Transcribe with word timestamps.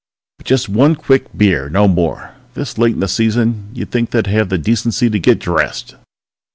But 0.39 0.47
just 0.47 0.67
one 0.67 0.95
quick 0.95 1.25
beer, 1.37 1.69
no 1.69 1.87
more. 1.87 2.31
This 2.55 2.79
late 2.79 2.95
in 2.95 3.01
the 3.01 3.07
season 3.07 3.69
you'd 3.75 3.91
think 3.91 4.09
they'd 4.09 4.25
have 4.25 4.49
the 4.49 4.57
decency 4.57 5.11
to 5.11 5.19
get 5.19 5.37
dressed! 5.37 5.95